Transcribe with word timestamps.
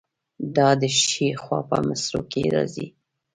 دا 0.55 0.69
د 0.81 0.83
ښي 1.01 1.27
خوا 1.41 1.59
په 1.69 1.77
مصرو 1.87 2.21
کې 2.31 2.41
راځي. 2.55 2.87